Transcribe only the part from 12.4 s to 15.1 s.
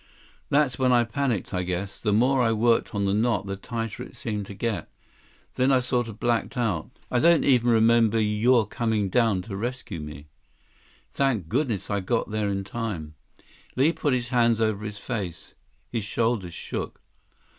in time!" Li put his hands over his